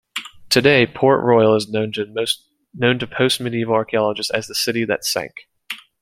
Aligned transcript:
Today, 0.49 0.87
Port 0.87 1.23
Royal 1.23 1.53
is 1.55 1.69
known 1.69 1.91
to 1.91 3.07
post-medieval 3.07 3.75
archaeologists 3.75 4.31
as 4.33 4.47
the 4.47 4.55
"City 4.55 4.83
that 4.85 5.05
Sank". 5.05 5.47